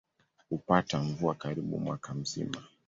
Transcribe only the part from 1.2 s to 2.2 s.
karibu mwaka